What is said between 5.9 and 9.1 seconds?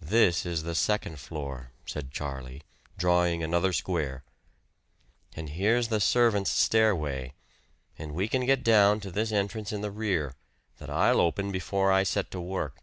servant's stairway, and we can get down to